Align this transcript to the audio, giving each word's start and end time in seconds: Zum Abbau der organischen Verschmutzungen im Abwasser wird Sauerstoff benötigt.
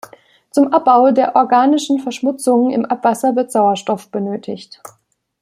Zum 0.49 0.73
Abbau 0.73 1.11
der 1.11 1.35
organischen 1.35 1.99
Verschmutzungen 1.99 2.71
im 2.71 2.85
Abwasser 2.85 3.35
wird 3.35 3.51
Sauerstoff 3.51 4.09
benötigt. 4.09 4.81